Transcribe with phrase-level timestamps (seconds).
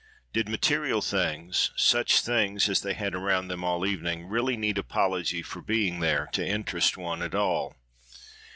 [0.33, 4.57] —Did material things, such things as they had had around them all that evening, really
[4.57, 7.75] need apology for being there, to interest one, at all?